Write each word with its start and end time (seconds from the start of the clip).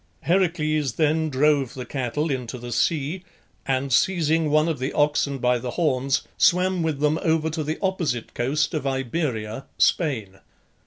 Heracles 0.21 0.93
then 0.93 1.29
drove 1.29 1.75
the 1.75 1.85
cattle 1.85 2.31
into 2.31 2.57
the 2.57 2.71
sea, 2.71 3.23
and 3.67 3.93
seizing 3.93 4.49
one 4.49 4.67
of 4.67 4.79
the 4.79 4.91
oxen 4.93 5.37
by 5.37 5.59
the 5.59 5.69
horns, 5.77 6.23
swam 6.39 6.81
with 6.81 6.99
them 7.01 7.19
over 7.21 7.51
to 7.51 7.63
the 7.63 7.77
opposite 7.83 8.33
coast 8.33 8.73
of 8.73 8.87
Iberia 8.87 9.65
(Spain). 9.77 10.39